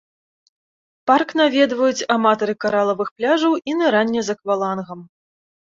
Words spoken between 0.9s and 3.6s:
Парк наведваюць аматары каралавых пляжаў